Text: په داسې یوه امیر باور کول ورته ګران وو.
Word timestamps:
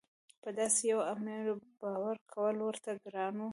په 0.43 0.49
داسې 0.59 0.81
یوه 0.91 1.03
امیر 1.13 1.45
باور 1.81 2.15
کول 2.31 2.55
ورته 2.67 2.89
ګران 3.03 3.33
وو. 3.39 3.47